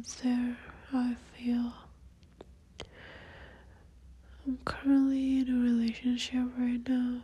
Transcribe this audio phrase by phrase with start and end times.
[0.00, 0.56] out there
[0.94, 1.72] I feel.
[4.46, 7.20] I'm currently in a relationship right now.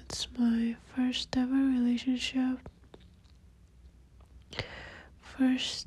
[0.00, 2.58] It's my first ever relationship.
[5.20, 5.86] First,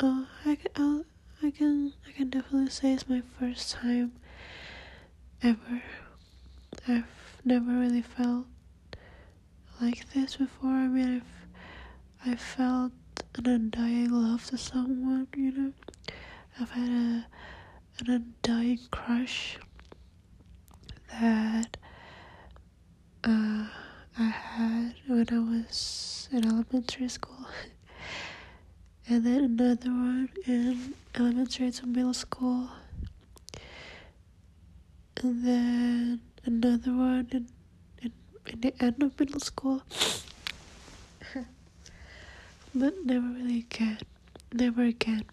[0.00, 1.04] uh, I, I'll,
[1.40, 4.12] I can I can definitely say it's my first time
[5.40, 5.82] ever.
[6.88, 7.04] I've
[7.44, 8.46] never really felt
[9.80, 10.70] like this before.
[10.70, 11.22] I mean,
[12.26, 12.92] I've I felt
[13.36, 15.28] an undying love to someone.
[15.36, 15.72] You know,
[16.60, 17.26] I've had a
[18.00, 18.10] an
[18.44, 19.58] undying crush
[21.20, 21.76] that
[23.24, 23.66] uh,
[24.18, 27.46] I had when I was in elementary school.
[29.08, 32.68] and then another one in elementary to middle school.
[35.22, 37.48] And then another one in,
[38.02, 38.12] in,
[38.46, 39.82] in the end of middle school.
[42.78, 43.98] But never really again.
[44.52, 45.24] Never again.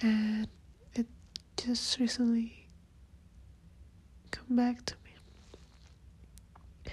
[0.00, 0.48] And
[0.94, 1.06] it
[1.56, 2.68] just recently
[4.30, 6.92] come back to me.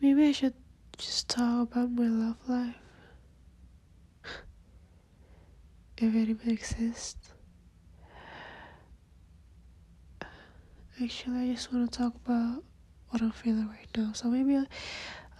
[0.00, 0.54] Maybe I should
[0.98, 2.74] just talk about my love life.
[5.98, 7.30] if it even exists.
[11.02, 12.62] Actually, I just want to talk about
[13.10, 14.12] what I'm feeling right now.
[14.12, 14.66] So maybe I'll,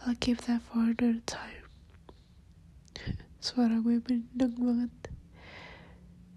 [0.06, 1.63] I'll keep that for another time.
[3.44, 5.12] Suara gue bendeng banget.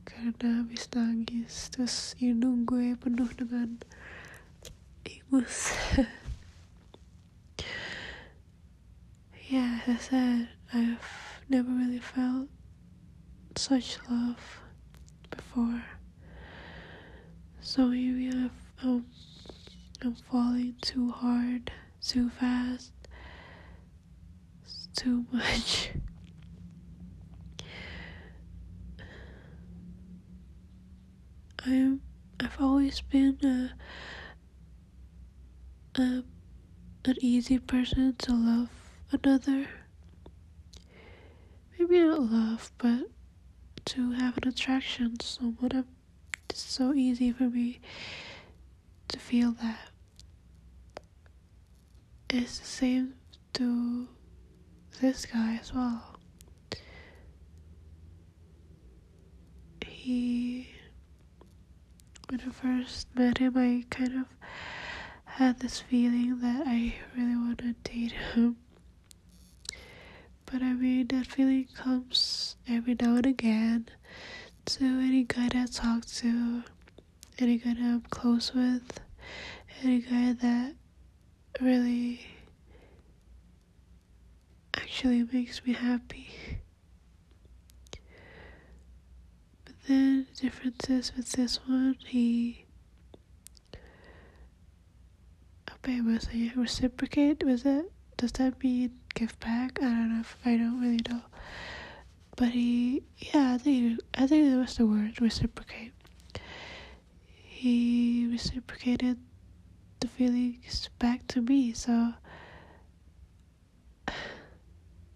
[0.03, 3.79] Karena habis nangis terus hidung gue penuh dengan
[5.07, 5.71] ingus
[9.47, 10.41] yeah as I said
[10.75, 11.07] I've
[11.47, 12.51] never really felt
[13.55, 14.59] such love
[15.31, 15.87] before.
[17.63, 18.51] So maybe I've,
[18.83, 19.07] um,
[20.03, 21.71] I'm falling too hard
[22.03, 22.91] too fast
[24.67, 25.95] it's too much
[31.65, 32.01] I'm
[32.39, 33.71] I've always been a,
[36.01, 36.23] a
[37.05, 38.69] an easy person to love
[39.11, 39.67] another.
[41.79, 43.09] Maybe not love, but
[43.85, 45.85] to have an attraction to someone.
[46.49, 47.79] It's so easy for me
[49.09, 49.89] to feel that.
[52.29, 53.13] It's the same
[53.53, 54.07] to
[54.99, 56.17] this guy as well.
[59.85, 60.67] He
[62.29, 64.25] when I first met him, I kind of
[65.25, 68.57] had this feeling that I really want to date him.
[70.45, 73.87] But I mean, that feeling comes every now and again
[74.65, 76.63] to any guy that I talk to,
[77.39, 78.99] any guy that I'm close with,
[79.83, 80.73] any guy that
[81.61, 82.21] really
[84.75, 86.27] actually makes me happy.
[89.87, 92.65] The differences with this one, he
[95.67, 97.87] apa ya bahasanya reciprocate was it?
[98.17, 99.79] Does that mean give back?
[99.79, 101.21] I don't know if I don't really know.
[102.35, 105.93] But he yeah I think I think that was the word reciprocate.
[107.31, 109.17] He reciprocated
[109.99, 112.13] the feelings back to me so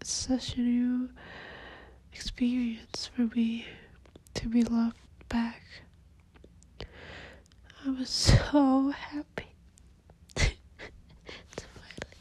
[0.00, 1.10] it's such a new
[2.12, 3.64] experience for me
[4.34, 4.96] to be loved
[5.28, 5.62] back.
[7.84, 9.54] I was so happy
[10.36, 10.44] to
[11.56, 12.18] finally,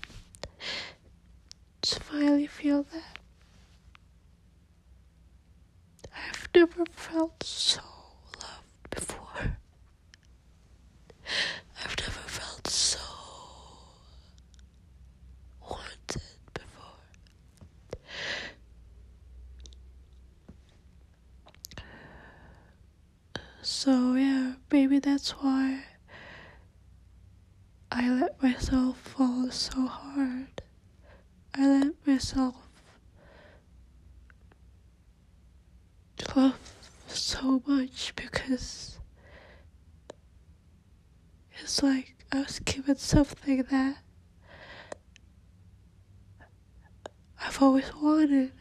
[1.81, 3.19] to finally feel that.
[6.13, 7.81] I've never felt so
[8.39, 9.57] loved before.
[11.83, 12.99] I've never felt so
[15.69, 16.21] wanted
[16.53, 16.97] before.
[23.83, 25.85] So, yeah, maybe that's why
[27.91, 30.61] I let myself fall so hard.
[31.55, 32.53] I let myself
[36.35, 36.59] love
[37.07, 38.99] so much because
[41.59, 43.97] it's like I was given something that
[47.43, 48.51] I've always wanted.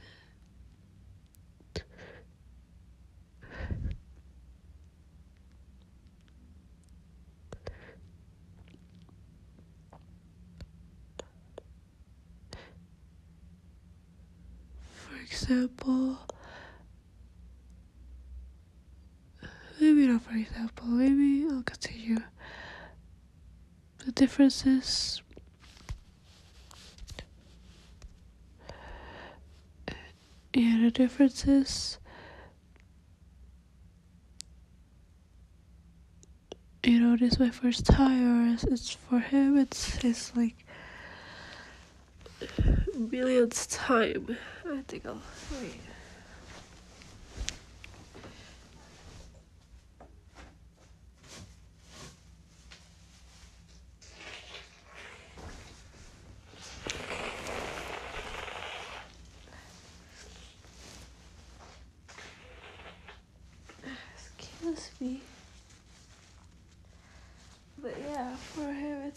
[24.21, 25.23] differences?
[30.55, 31.97] Yeah the differences?
[36.85, 40.67] You know this is my first time it's for him it's his like
[42.95, 44.37] millionth time.
[44.67, 45.23] I think i'll
[45.63, 45.81] wait.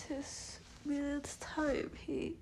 [0.01, 1.91] His millionth time.
[2.05, 2.35] He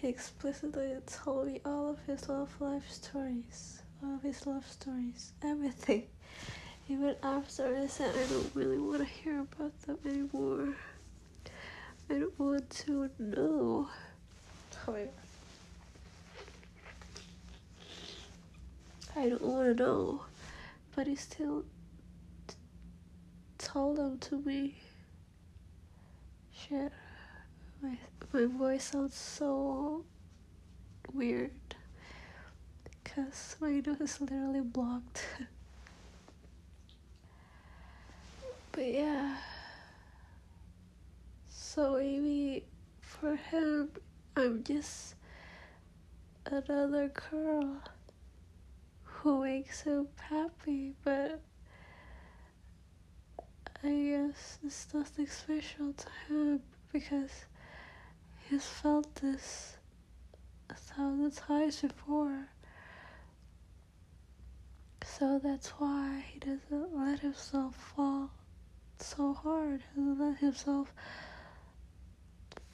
[0.00, 5.32] he explicitly told me all of his love life stories, all of his love stories,
[5.42, 6.04] everything.
[6.88, 10.74] Even after I said I don't really want to hear about them anymore.
[12.08, 13.88] I don't want to know.
[19.16, 20.20] I don't want to know,
[20.94, 21.64] but he still
[23.58, 24.76] told them to me.
[26.68, 26.90] Shit.
[27.80, 27.96] My,
[28.32, 30.04] my voice sounds so
[31.12, 31.52] weird
[33.04, 35.24] because my nose is literally blocked.
[38.72, 39.36] but yeah.
[41.48, 42.64] So maybe
[43.00, 43.90] for him,
[44.36, 45.14] I'm just
[46.46, 47.76] another girl
[49.04, 51.40] who makes him happy, but
[53.86, 56.60] I guess it's nothing special to him
[56.92, 57.30] because
[58.50, 59.76] he's felt this
[60.68, 62.48] a thousand times before.
[65.04, 68.30] So that's why he doesn't let himself fall
[68.98, 69.82] so hard.
[69.94, 70.92] He doesn't let himself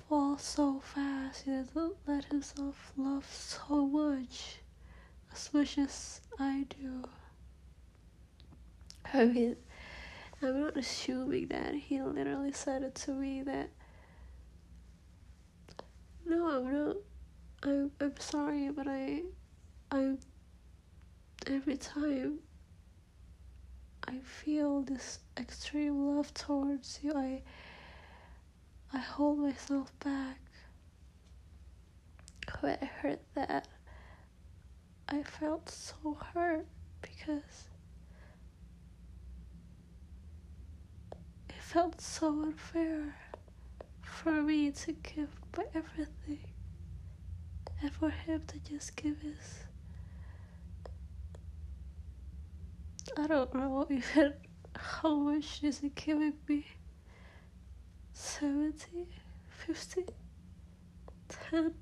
[0.09, 1.43] fall so fast.
[1.45, 4.61] He doesn't let himself love so much.
[5.31, 7.03] As much as I do.
[9.13, 9.57] I mean,
[10.43, 11.75] I'm not assuming that.
[11.75, 13.71] He literally said it to me that
[16.27, 16.97] no, I'm not.
[17.63, 19.23] I'm I'm sorry, but I,
[19.91, 20.17] I.
[21.47, 22.39] Every time.
[24.09, 27.13] I feel this extreme love towards you.
[27.15, 27.43] I.
[28.93, 30.39] I hold myself back.
[32.61, 33.69] When I heard that,
[35.09, 36.67] I felt so hurt
[37.01, 37.69] because
[41.49, 43.15] it felt so unfair
[44.03, 46.39] for me to give my everything
[47.81, 49.65] and for him to just give his
[53.17, 54.35] I don't know even
[54.77, 56.67] how much is he giving me?
[58.13, 59.07] 70
[59.67, 60.05] 50
[61.51, 61.75] 10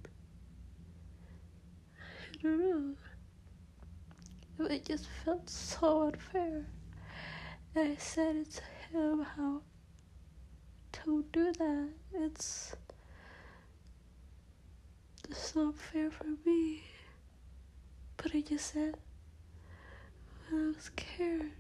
[2.39, 2.97] I don't
[4.57, 4.67] know.
[4.67, 6.67] It just felt so unfair.
[7.75, 8.63] And I said it to
[8.97, 9.63] him how
[10.93, 11.89] don't do that.
[12.15, 12.75] It's
[15.29, 16.83] it's not fair for me.
[18.17, 18.97] But I just said
[20.49, 21.53] when I was scared,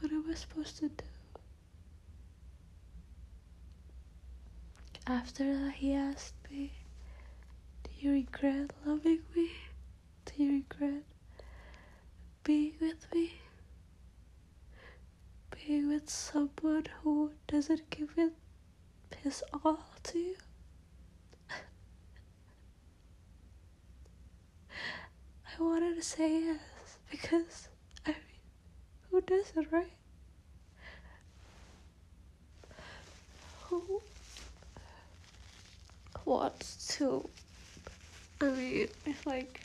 [0.00, 1.04] what am I supposed to do?
[5.06, 6.72] After that he asked me,
[7.84, 9.50] Do you regret loving me?
[10.24, 11.02] Do you regret
[12.42, 13.34] being with me?
[15.50, 18.32] Being with someone who doesn't give it
[19.24, 20.36] his all to you?
[25.58, 27.68] I wanted to say yes because
[28.06, 28.18] I mean,
[29.10, 29.92] who doesn't, right?
[33.70, 34.02] Who
[36.24, 37.28] wants to?
[38.40, 39.60] I mean, it's like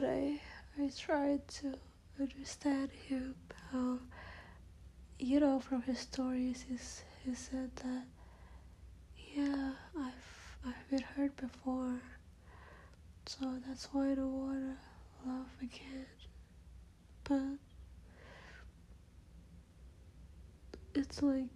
[0.00, 0.40] but I
[0.78, 1.74] I tried to
[2.20, 3.34] understand him
[3.72, 3.98] how
[5.18, 8.04] you know from his stories he's, he said that
[9.34, 12.00] yeah I've I've been hurt before
[13.26, 14.76] so that's why I don't wanna
[15.26, 16.06] love again.
[17.24, 17.58] But
[20.94, 21.50] it's like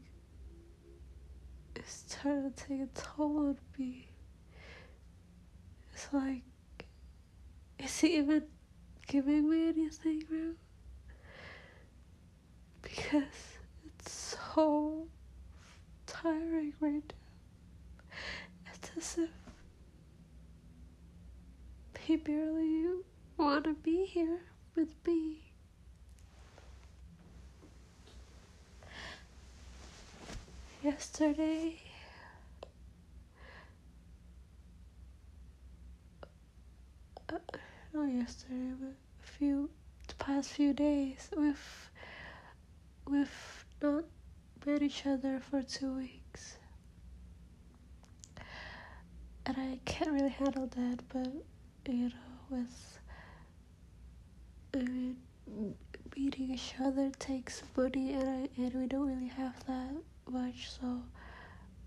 [1.76, 4.08] it's trying to take a toll on me.
[5.92, 6.42] It's like
[7.82, 8.44] is he even
[9.06, 10.54] giving me anything, bro?
[12.82, 13.22] because
[13.86, 15.06] it's so
[16.06, 18.72] tiring right now.
[18.74, 19.30] It's as if
[22.02, 22.86] he barely
[23.36, 24.40] want to be here
[24.74, 25.38] with me.
[30.82, 31.80] Yesterday,
[37.32, 37.38] uh,
[37.92, 39.70] not yesterday, but a few,
[40.08, 41.90] the past few days, we've,
[43.06, 44.04] we've not
[44.66, 46.56] met each other for two weeks.
[49.44, 51.28] And I can't really handle that, but
[51.92, 52.14] you know,
[52.50, 52.98] with
[54.74, 55.16] I mean,
[56.16, 59.94] meeting each other takes money, and I, and we don't really have that
[60.30, 61.02] much, so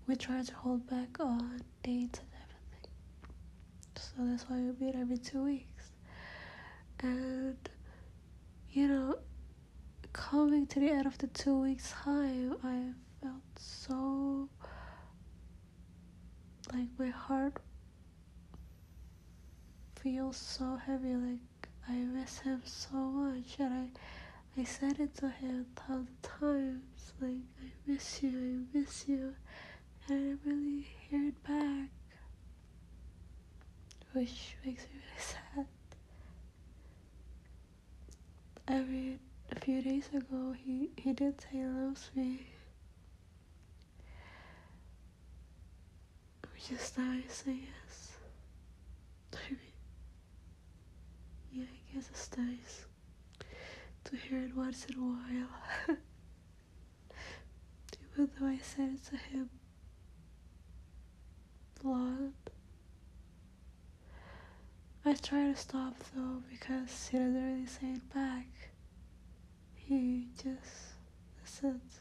[0.06, 2.90] we try to hold back on dates and everything.
[3.96, 5.75] So that's why we meet every two weeks.
[7.00, 7.56] And
[8.70, 9.18] you know,
[10.12, 14.48] coming to the end of the two weeks time, I felt so
[16.72, 17.54] like my heart
[20.00, 25.28] feels so heavy like I miss him so much and I I said it to
[25.28, 29.34] him thousand times like I miss you I miss you
[30.08, 31.90] and I didn't really hear it back
[34.12, 35.66] which makes me really sad
[38.68, 39.18] Mean
[39.50, 42.46] a few days ago he, he did say he loves me
[46.52, 48.12] which is nice I guess
[49.34, 49.58] I mean
[51.52, 52.86] yeah, I guess it's nice
[54.04, 55.48] to hear it once in a while.
[58.14, 59.50] Even though I said it to him
[61.84, 62.32] a lot.
[65.08, 68.48] I try to stop though because he doesn't really say it back.
[69.76, 70.94] He just
[71.40, 72.00] listens.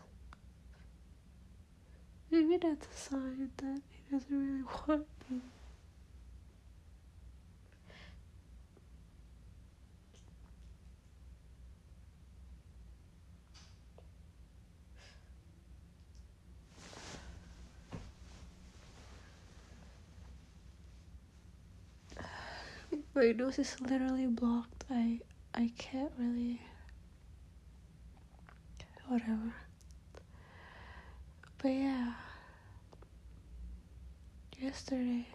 [2.31, 5.41] Maybe that's a sign that he doesn't really want me.
[23.15, 24.83] My nose is literally blocked.
[24.91, 25.19] I
[25.53, 26.61] I can't really
[29.07, 29.53] whatever.
[31.59, 32.13] But yeah.
[34.59, 35.27] Yesterday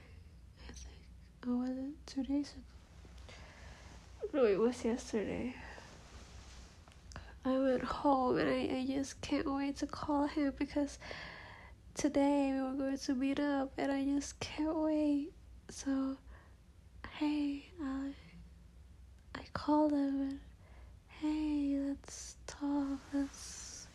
[0.69, 3.39] I think or was it two days ago?
[4.35, 5.55] No, it was yesterday.
[7.47, 10.99] I went home and I, I just can't wait to call him because
[11.95, 15.33] today we were going to meet up and I just can't wait.
[15.71, 16.19] So
[17.21, 18.13] hey, I,
[19.71, 20.41] And,
[21.21, 23.87] hey, let's talk, let's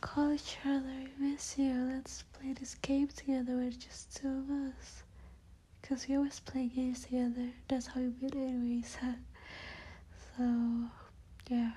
[0.00, 4.50] call each other, I miss you, let's play this game together with just two of
[4.50, 5.02] us.
[5.82, 8.96] Because we always play games together, that's how we met anyways.
[10.38, 10.44] so,
[11.50, 11.72] yeah.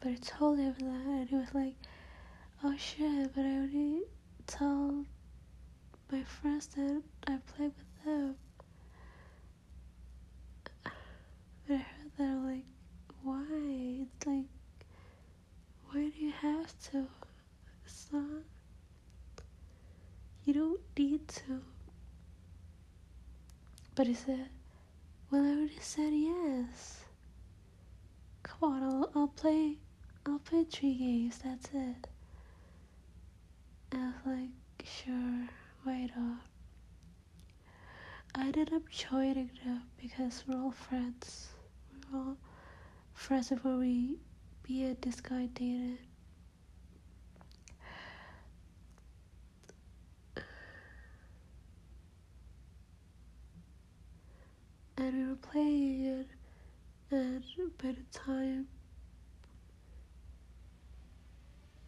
[0.00, 1.74] But I told him that and he was like,
[2.64, 4.00] oh shit, but I already
[4.48, 5.06] told
[6.10, 8.34] my friends that I play with them.
[10.82, 10.92] But
[11.70, 12.64] I heard that I'm like,
[13.22, 14.02] why?
[14.02, 14.46] It's like,
[15.86, 17.06] why do you have to?
[17.84, 18.42] It's not.
[20.44, 21.60] You don't need to.
[23.94, 24.48] But he said,
[25.30, 27.04] well, I already said yes.
[28.42, 29.76] Come on, I'll, I'll play,
[30.26, 31.38] I'll play three games.
[31.44, 32.08] That's it.
[33.92, 35.48] And I was like, sure,
[35.86, 36.40] wait up.
[38.34, 41.50] I ended up joining them because we're all friends
[44.84, 45.98] and this guy dated.
[54.96, 56.26] And we were playing it,
[57.10, 57.42] and
[57.78, 58.66] by the time,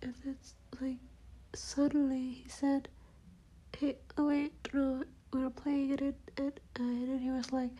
[0.00, 0.96] and it's like
[1.54, 2.88] suddenly he said,
[3.76, 7.70] "Hey, wait, no, we were playing it, and, and, and he was like."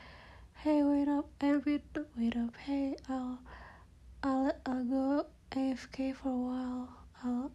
[0.62, 3.40] Hey, wait up, hey, wait, up, hey, I'll,
[4.23, 6.88] I'll, I'll go AFK for a while.
[7.25, 7.50] I'll,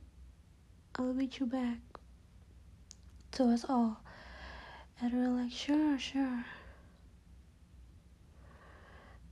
[0.96, 1.78] I'll meet you back.
[3.32, 4.02] To us all,
[5.00, 6.44] and we are like, sure, sure.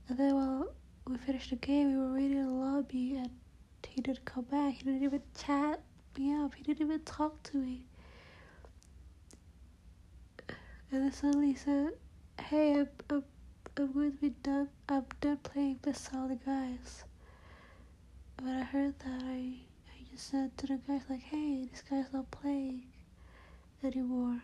[0.08, 0.68] And then while
[1.06, 3.28] we finished the game, we were waiting in the lobby, and
[3.86, 4.72] he didn't come back.
[4.72, 5.82] He didn't even chat
[6.16, 6.54] me up.
[6.54, 7.84] He didn't even talk to me.
[10.90, 11.90] And then suddenly he said,
[12.40, 13.24] "Hey, I'm, I'm
[13.78, 14.68] I'm going to be done.
[14.88, 15.92] I'm done playing the
[16.44, 17.04] guys.
[18.42, 19.58] when I heard that, I
[19.92, 22.86] I just said to the guys like, "Hey, this guy's not playing
[23.84, 24.40] anymore."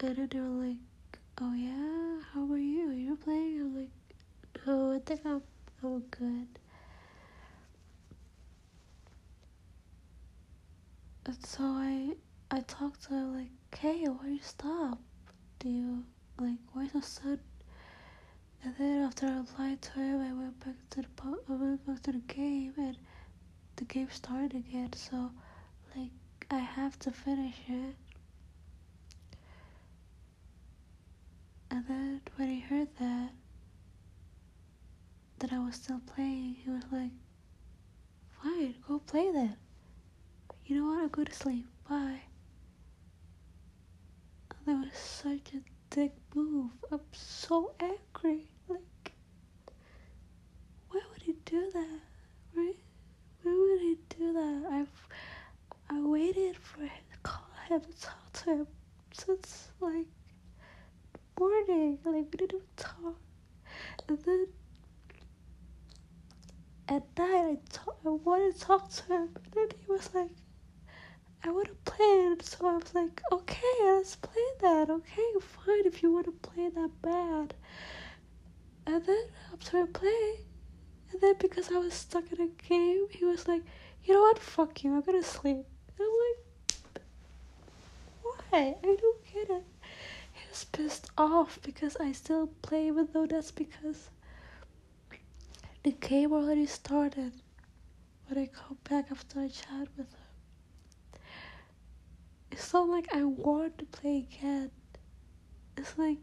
[0.00, 0.76] And then they were like,
[1.40, 2.90] "Oh yeah, how are you?
[2.90, 3.90] Are you playing?" I'm like,
[4.66, 5.42] "No, I think I'm
[5.82, 6.48] I'm good."
[11.26, 12.14] And so I
[12.50, 14.98] I talked to her like, "Hey, why you stop?
[15.58, 16.04] Do you
[16.38, 17.40] like why so sudden?"
[18.66, 22.02] And then after I replied to him, I went back to the I went back
[22.02, 22.98] to the game, and
[23.76, 24.92] the game started again.
[24.92, 25.30] So,
[25.94, 26.10] like,
[26.50, 27.94] I have to finish it.
[31.70, 33.30] And then when he heard that,
[35.38, 37.12] that I was still playing, he was like,
[38.42, 39.56] "Fine, go play then.
[40.64, 41.02] You know what?
[41.04, 41.68] I'm go to sleep.
[41.88, 42.22] Bye."
[44.64, 46.72] That was such a dick move.
[46.90, 48.48] I'm so angry.
[51.26, 52.00] Why he do that?
[52.54, 52.76] Right?
[53.42, 54.68] Why would he do that?
[54.70, 55.08] I've
[55.90, 58.66] I waited for him to call him to talk to him
[59.12, 60.06] since like
[61.36, 61.98] morning.
[62.04, 63.16] Like we didn't even talk.
[64.08, 64.46] And then
[66.88, 69.30] at night I talk, I wanted to talk to him.
[69.34, 70.30] And then he was like,
[71.42, 72.44] I want to play it.
[72.44, 74.90] So I was like, okay, let's play that.
[74.90, 77.54] Okay, fine if you want to play that bad.
[78.86, 80.45] And then after I play,
[81.16, 83.62] and then because I was stuck in a game, he was like,
[84.04, 85.56] you know what, fuck you, I'm gonna sleep.
[85.56, 85.64] And
[85.98, 87.02] I'm like,
[88.22, 88.76] why?
[88.82, 89.64] I don't get it.
[90.34, 94.10] He was pissed off because I still play, even though that's because
[95.84, 97.32] the game already started
[98.28, 101.20] when I come back after I chat with him.
[102.52, 104.70] It's not like I want to play again.
[105.78, 106.18] It's like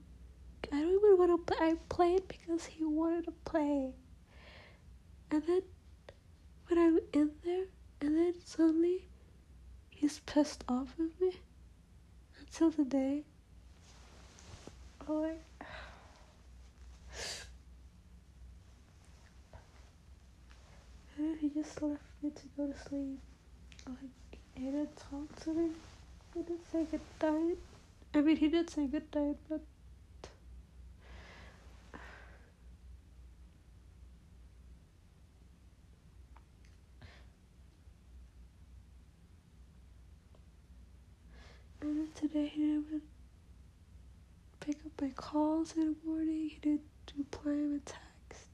[0.71, 1.67] I don't even want to play.
[1.69, 3.93] I played because he wanted to play.
[5.33, 5.63] And then
[6.67, 7.65] when I'm in there,
[8.01, 9.07] and then suddenly
[9.89, 11.39] he's pissed off with me
[12.39, 13.23] until the day.
[15.09, 15.31] Oh,
[21.39, 23.19] he just left me to go to sleep.
[23.87, 23.97] Like,
[24.53, 25.71] he didn't talk to me.
[26.35, 27.57] He didn't say good night.
[28.13, 29.61] I mean, he did say good night, but
[42.15, 43.03] today he didn't
[44.59, 46.49] pick up my calls in the morning.
[46.49, 46.81] He didn't
[47.17, 48.49] reply my text.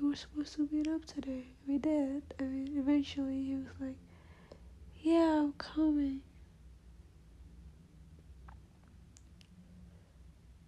[0.00, 1.44] We were supposed to meet up today.
[1.66, 2.22] We did.
[2.38, 3.96] I mean, eventually he was like,
[5.02, 6.22] "Yeah, I'm coming."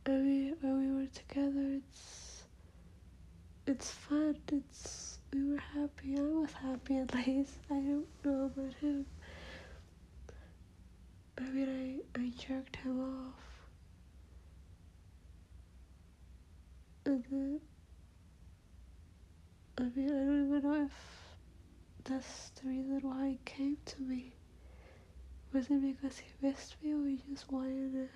[0.06, 2.44] I mean, when we were together, it's
[3.66, 4.36] it's fun.
[4.52, 6.16] It's we were happy.
[6.18, 7.58] I was happy at least.
[7.70, 9.04] I don't know about him.
[11.38, 13.34] I mean, I, I jerked him off.
[17.04, 17.60] And then,
[19.78, 20.92] I mean, I don't even know if
[22.04, 24.32] that's the reason why he came to me.
[25.52, 28.08] Was it because he missed me or he just wanted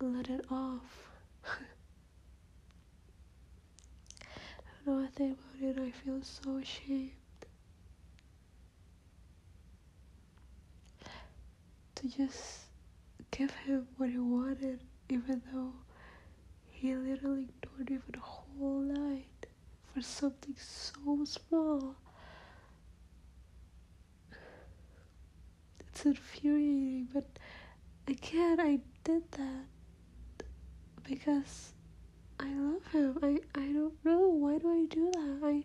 [0.00, 1.10] to let it off?
[4.86, 7.10] know I think about it, I feel so ashamed
[11.96, 12.60] to just
[13.30, 15.72] give him what he wanted, even though
[16.68, 19.46] he literally ignored me for the whole night
[19.92, 21.96] for something so small.
[25.80, 27.26] It's infuriating, but
[28.06, 30.44] again, I did that
[31.02, 31.72] because
[32.40, 33.18] I love him.
[33.22, 34.28] I, I don't know.
[34.28, 35.40] Why do I do that?
[35.42, 35.64] I,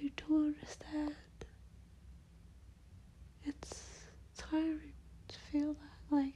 [0.00, 1.14] I don't understand.
[3.44, 3.82] It's
[4.36, 4.92] tiring
[5.28, 6.14] to feel that.
[6.14, 6.34] Like,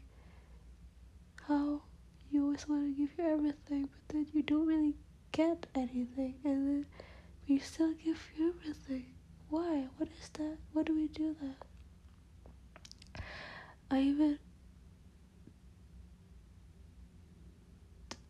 [1.47, 1.83] how
[2.31, 4.95] you always want to give you everything, but then you don't really
[5.33, 6.35] get anything.
[6.45, 6.87] And then
[7.49, 9.07] we still give you everything.
[9.49, 9.87] Why?
[9.97, 10.59] What is that?
[10.73, 13.23] Why do we do that?
[13.91, 14.39] I even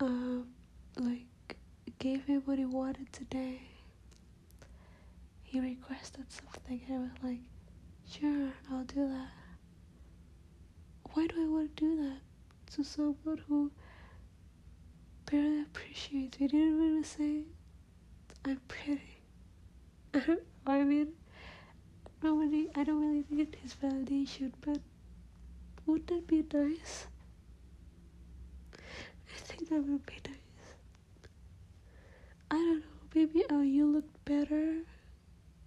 [0.01, 0.47] um
[0.99, 1.27] like
[2.01, 3.61] gave him what he wanted today.
[5.43, 7.41] He requested something and I was like,
[8.11, 9.29] sure, I'll do that.
[11.13, 13.71] Why do I want to do that to someone who
[15.31, 16.49] barely appreciates me?
[16.49, 17.43] Didn't even say
[18.47, 19.19] I'm pretty.
[20.67, 21.09] I mean,
[22.23, 24.79] nobody, I don't really need his validation, but
[25.85, 27.07] wouldn't that be nice?
[28.75, 30.40] I think that would be nice.
[33.15, 34.83] Maybe oh uh, you look better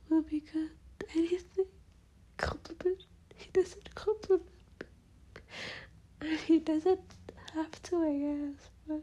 [0.09, 0.71] will be good.
[1.15, 1.65] Anything
[2.37, 3.03] compliment.
[3.35, 4.49] He doesn't compliment.
[6.21, 7.01] And he doesn't
[7.53, 9.01] have to, I guess, but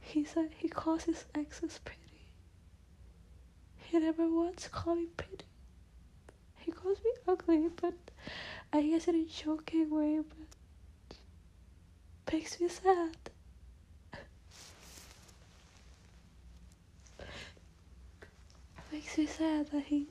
[0.00, 2.00] he said he calls his exes pretty.
[3.76, 5.44] He never once called me pretty.
[6.58, 7.94] He calls me ugly, but
[8.72, 11.16] I guess in a joking way, but
[12.32, 13.29] makes me sad.
[19.18, 20.06] Me sad that he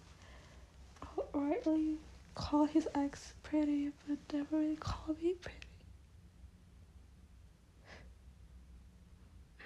[1.33, 1.97] rightly
[2.35, 5.57] called his ex pretty, but never really called me pretty.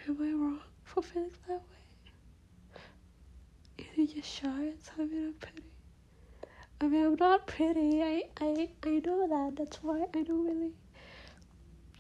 [0.08, 2.82] Am I wrong for feeling that way?
[3.80, 5.64] Is he just shy and tell me I'm pretty?
[6.82, 8.04] I mean, I'm not pretty.
[8.04, 9.56] I, I, I know that.
[9.56, 10.74] That's why I don't really.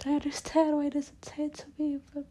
[0.05, 2.25] I understand why he doesn't say to me, but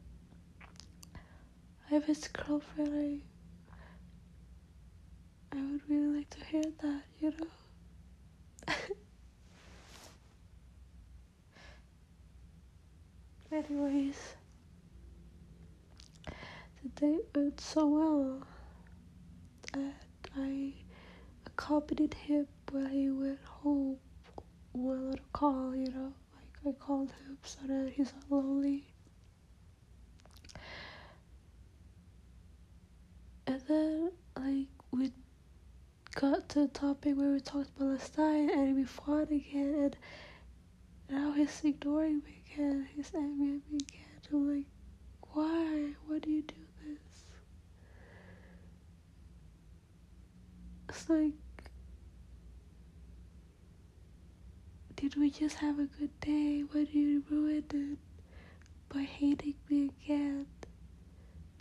[1.14, 2.92] I have his girlfriend.
[2.94, 3.31] I,
[5.54, 7.46] I would really like to hear that, you know.
[13.52, 14.16] Anyways,
[16.82, 18.42] the date went so well
[19.74, 19.94] that
[20.36, 20.72] I
[21.46, 23.98] accompanied him when he went home
[24.72, 26.12] with a call, you know.
[26.34, 28.86] Like I called him so that he's not lonely.
[33.46, 35.12] And then like we
[36.14, 39.96] got to the topic where we talked about Palestine and we fought again and
[41.10, 42.88] now he's ignoring me again.
[42.94, 44.20] He's angry at me again.
[44.32, 44.66] I'm like,
[45.32, 45.92] why?
[46.06, 47.24] Why do you do this?
[50.88, 51.32] It's like
[55.02, 56.60] Did we just have a good day?
[56.70, 57.98] Why do you ruin it
[58.88, 60.46] by hating me again?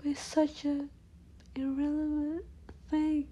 [0.04, 0.88] By such a
[1.56, 2.46] irrelevant
[2.92, 3.28] thing.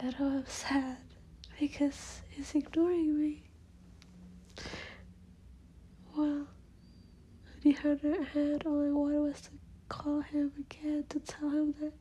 [0.00, 0.98] And I'm sad
[1.58, 3.42] because he's ignoring me.
[6.16, 9.50] Well, when he the other hand, all I wanted was to
[9.88, 11.92] call him again to tell him that,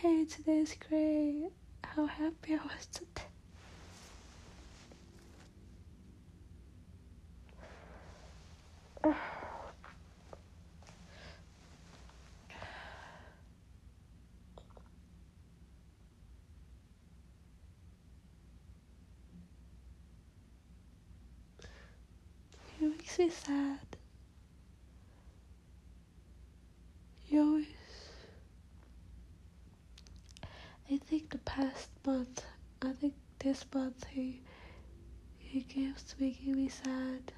[0.00, 1.50] hey, today's great
[1.84, 3.26] how happy I was today.
[22.80, 23.78] It makes me sad.
[27.28, 27.66] You always
[30.90, 32.44] I think the past month,
[32.82, 34.40] I think this month he
[35.38, 37.32] he keeps making me sad.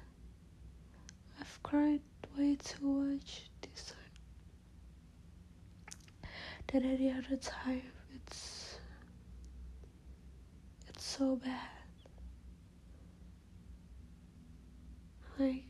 [1.39, 2.01] I've cried
[2.37, 4.21] way too much this time
[6.67, 7.91] than any other time.
[8.15, 8.77] It's
[10.87, 11.74] it's so bad.
[15.37, 15.63] Like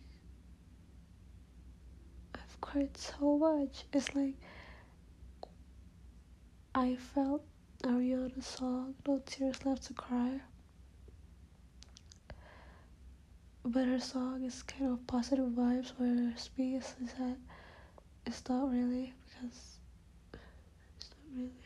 [2.35, 3.85] I've cried so much.
[3.93, 4.35] It's like
[6.75, 7.43] I felt
[7.83, 10.41] Ariana song, No Tears Left to Cry.
[13.63, 17.37] But her song is kind of positive vibes, where Space is that
[18.25, 19.79] it's not really because
[20.99, 21.64] it's not really.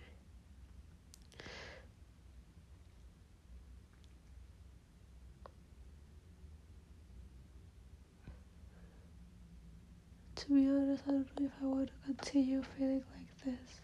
[10.50, 13.82] To be honest, I don't know if I want to continue feeling like this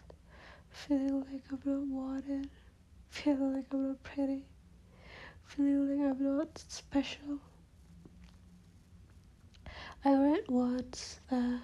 [0.68, 2.50] feeling like I'm not wanted,
[3.08, 4.46] feeling like I'm not pretty,
[5.44, 7.38] feeling like I'm not special.
[10.04, 11.60] I read once that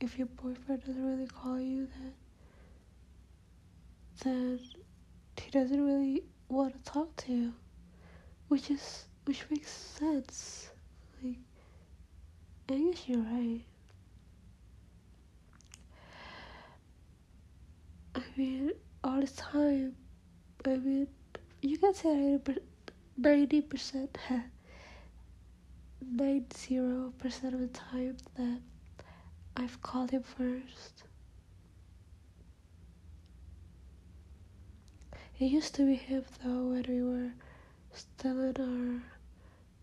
[0.00, 2.12] if your boyfriend doesn't really call you, then
[4.22, 4.60] then
[5.40, 7.54] he doesn't really want to talk to you,
[8.48, 10.70] which is which makes sense.
[11.22, 11.38] Like,
[12.68, 13.62] I guess you're right.
[18.36, 18.72] Mean,
[19.04, 19.94] all the time.
[20.66, 21.06] I mean,
[21.62, 22.38] you can say
[23.20, 24.08] 90%,
[26.16, 28.60] 90% of the time that
[29.56, 31.04] I've called him first.
[35.38, 37.32] It used to be him though when we were
[37.92, 39.02] still in our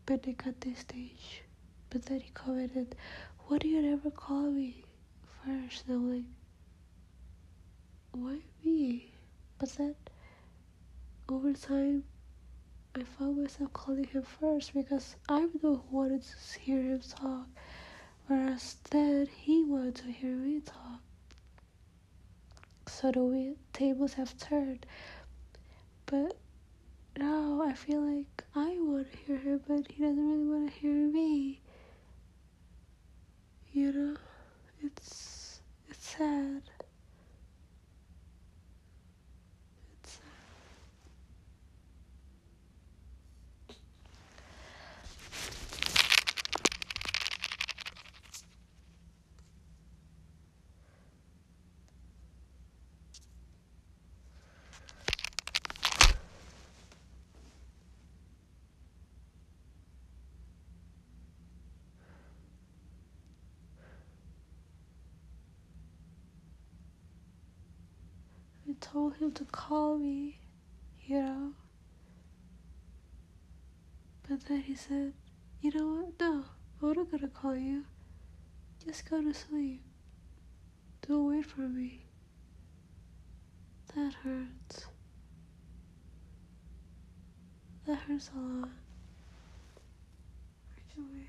[0.06, 1.44] Benecate stage.
[1.90, 2.96] But then he commented,
[3.48, 4.84] Why do you never call me
[5.46, 5.88] first?
[5.88, 6.26] And I'm like,
[8.12, 9.12] why me?
[9.60, 9.96] But then
[11.30, 12.04] over time,
[12.96, 17.02] I found myself calling him first because I'm the one who wanted to hear him
[17.02, 17.48] talk
[18.28, 21.02] Whereas then he wanted to hear me talk.
[22.88, 24.86] So the way tables have turned.
[26.06, 26.38] But
[27.18, 30.80] now I feel like I want to hear him, but he doesn't really want to
[30.80, 31.62] hear me.
[33.74, 34.18] You know,
[34.84, 36.64] it's it's sad.
[68.82, 70.40] Told him to call me,
[71.06, 71.54] you know.
[74.28, 75.14] But then he said,
[75.62, 76.20] you know what?
[76.20, 76.44] No,
[76.82, 77.86] I'm not gonna call you.
[78.86, 79.84] Just go to sleep.
[81.08, 82.06] Don't wait for me.
[83.96, 84.88] That hurts.
[87.86, 88.70] That hurts a lot.
[90.78, 91.28] Actually,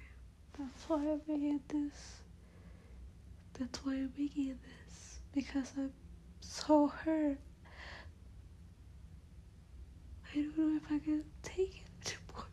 [0.59, 2.23] that's why I'm making this.
[3.59, 5.19] That's why I'm making this.
[5.35, 5.93] Because I'm
[6.43, 7.39] so hurt.
[10.31, 12.47] I don't know if I can take it anymore.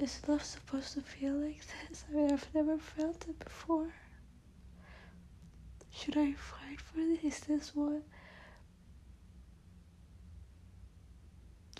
[0.00, 2.04] Is love supposed to feel like this?
[2.08, 3.88] I mean, I've never felt it before.
[5.90, 7.24] Should I fight for this?
[7.24, 8.02] Is this what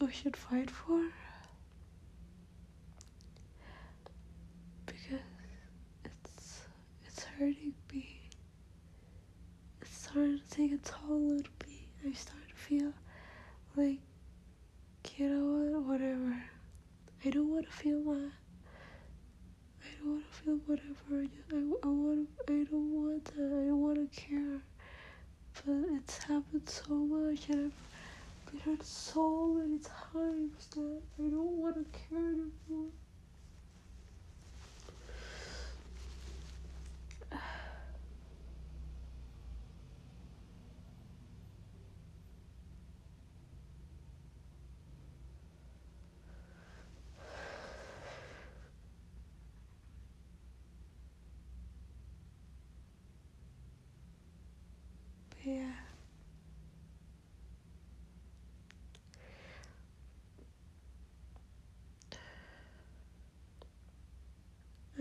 [0.00, 1.02] we should fight for?
[4.86, 5.20] Because
[6.04, 6.62] it's
[7.06, 8.20] it's hurting me.
[10.18, 11.86] Starting to take a toll on me.
[12.04, 12.92] I start to feel
[13.76, 13.98] like
[15.16, 16.42] you know what, whatever.
[17.24, 18.32] I don't want to feel that.
[19.80, 21.22] I don't want to feel whatever.
[21.22, 22.28] I, just, I, I want.
[22.48, 23.62] I don't want that.
[23.62, 24.60] I don't want to care.
[25.64, 31.58] But it's happened so much, and I've been hurt so many times that I don't
[31.62, 32.90] want to care anymore.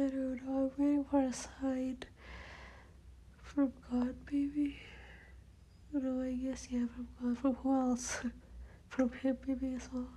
[0.07, 0.71] I don't know.
[0.77, 1.97] I'm waiting for a sign
[3.43, 4.79] from God, maybe.
[5.91, 7.37] No, I guess yeah, from God.
[7.37, 8.21] From who else?
[8.87, 10.07] from Him, maybe as well.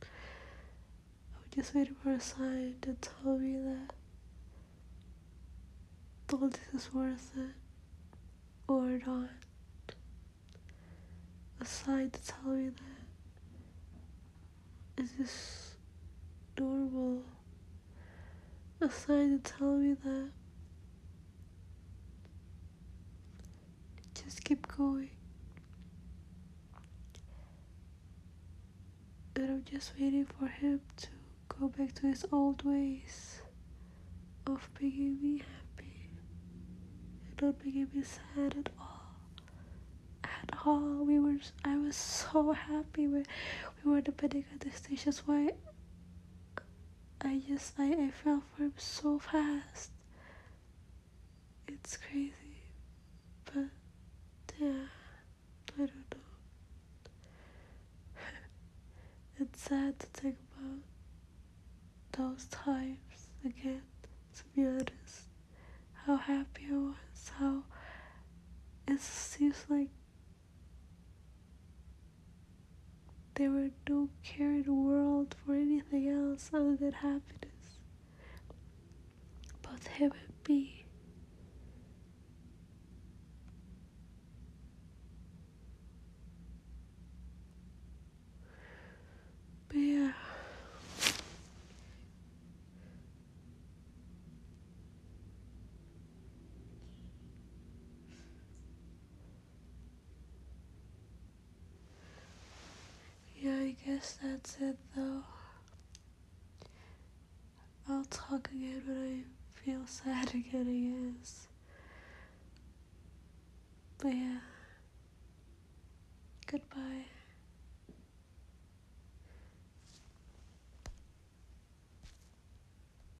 [0.00, 3.92] I'm just waiting for a sign to tell me that
[6.32, 7.54] all this is worth it
[8.66, 9.28] or not
[11.60, 12.70] a sign to tell me
[14.96, 15.74] that is this
[16.58, 17.22] normal?
[18.84, 20.30] A sign to tell me that
[24.14, 25.08] just keep going.
[29.36, 31.08] And I'm just waiting for him to
[31.48, 33.40] go back to his old ways
[34.46, 36.10] of making me happy
[37.26, 39.14] and not making me sad at all
[40.24, 41.04] at all.
[41.06, 43.24] We were I was so happy when
[43.82, 45.52] we were depending on the stations why
[47.24, 49.90] I just I, I fell for him so fast.
[51.66, 52.32] It's crazy.
[53.46, 53.70] But
[54.60, 54.86] yeah,
[55.74, 56.20] I don't know.
[59.40, 60.82] it's sad to think about
[62.12, 63.82] those times again,
[64.36, 65.22] to be honest.
[66.06, 67.62] How happy I was, how
[68.86, 69.88] it seems like
[73.34, 77.78] there were no care in the world for anything else other than happiness.
[79.62, 80.84] Both him and me.
[89.68, 90.14] But.
[103.36, 105.22] Yeah, I guess that's it though.
[107.88, 111.46] I'll talk again when I feel sad again, I guess.
[113.98, 114.38] But yeah.
[116.46, 117.13] Goodbye.